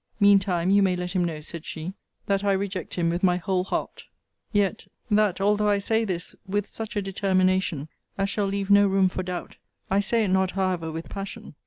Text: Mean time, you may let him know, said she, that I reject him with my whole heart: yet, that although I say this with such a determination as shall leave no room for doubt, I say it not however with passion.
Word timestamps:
Mean 0.19 0.39
time, 0.39 0.71
you 0.71 0.81
may 0.81 0.95
let 0.95 1.11
him 1.11 1.23
know, 1.23 1.41
said 1.41 1.63
she, 1.63 1.93
that 2.25 2.43
I 2.43 2.53
reject 2.53 2.95
him 2.95 3.11
with 3.11 3.21
my 3.21 3.37
whole 3.37 3.63
heart: 3.63 4.05
yet, 4.51 4.87
that 5.11 5.39
although 5.39 5.69
I 5.69 5.77
say 5.77 6.05
this 6.05 6.35
with 6.47 6.65
such 6.65 6.95
a 6.95 7.03
determination 7.03 7.87
as 8.17 8.27
shall 8.27 8.47
leave 8.47 8.71
no 8.71 8.87
room 8.87 9.09
for 9.09 9.21
doubt, 9.21 9.57
I 9.91 9.99
say 9.99 10.23
it 10.23 10.29
not 10.29 10.49
however 10.57 10.91
with 10.91 11.07
passion. 11.07 11.53